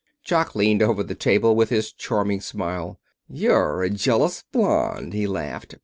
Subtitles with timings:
[0.23, 2.99] Jock leaned over the table, with his charming smile.
[3.29, 5.75] "You're a jealous blonde," he laughed.